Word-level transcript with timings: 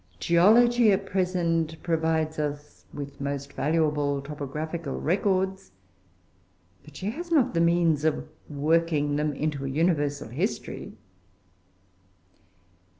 Geology 0.19 0.91
at 0.91 1.05
present 1.05 1.75
provides 1.83 2.39
us 2.39 2.85
with 2.91 3.21
most 3.21 3.53
valuable 3.53 4.19
topographical 4.19 4.99
records, 4.99 5.73
but 6.83 6.95
she 6.95 7.11
has 7.11 7.29
not 7.31 7.53
the 7.53 7.61
means 7.61 8.03
of 8.03 8.27
working 8.49 9.15
them 9.15 9.31
into 9.31 9.63
a 9.63 9.69
universal 9.69 10.29
history. 10.29 10.93